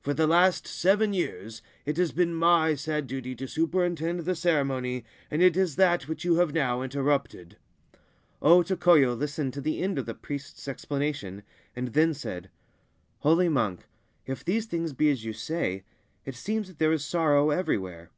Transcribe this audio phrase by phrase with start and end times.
[0.00, 5.04] For the last seven years it has been my sad duty to superintend the ceremony,
[5.30, 7.58] and it is that which you have now interrupted/
[8.40, 11.42] O Tokoyo listened to the end of the priest's explanation,
[11.76, 12.48] and then said:
[12.86, 13.80] * Holy monk,
[14.24, 15.84] if these things be as you say,
[16.24, 18.08] it seems that there is sorrow everywhere.